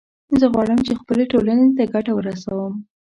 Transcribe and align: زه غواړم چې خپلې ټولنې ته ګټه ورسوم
زه 0.39 0.45
غواړم 0.53 0.79
چې 0.85 0.99
خپلې 1.01 1.23
ټولنې 1.31 1.67
ته 1.77 1.83
ګټه 1.93 2.11
ورسوم 2.15 2.73